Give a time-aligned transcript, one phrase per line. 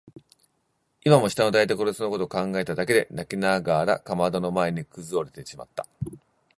[1.05, 5.85] 今も下の台所でそのことを考えただけで泣きながらかまどの前にくずおれてしまった。